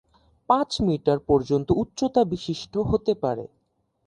[0.49, 3.45] পাঁচ মিটার পর্যন্ত উচ্চতা বিশিষ্ট হতে পারে।